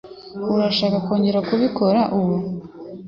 Urashaka 0.55 0.97
kongera 1.05 1.39
kubikora 1.47 2.01
ubu? 2.19 2.35